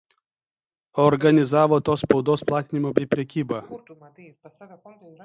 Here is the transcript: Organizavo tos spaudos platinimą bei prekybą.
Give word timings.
Organizavo 1.01 1.77
tos 1.89 2.03
spaudos 2.05 2.43
platinimą 2.53 2.95
bei 3.01 3.07
prekybą. 3.13 3.61